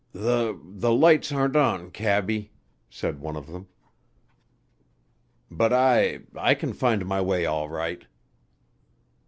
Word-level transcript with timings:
"The 0.13 0.59
the 0.63 0.91
lights 0.91 1.31
aren't 1.31 1.55
on, 1.55 1.91
cabby," 1.91 2.49
said 2.89 3.19
one 3.19 3.35
of 3.37 3.45
them; 3.45 3.67
"but 5.51 5.71
I 5.71 6.21
I 6.35 6.55
can 6.55 6.73
find 6.73 7.05
my 7.05 7.21
way 7.21 7.45
all 7.45 7.69
right." 7.69 8.07